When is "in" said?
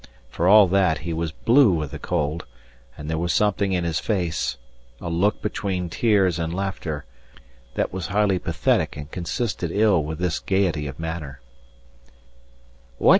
3.71-3.83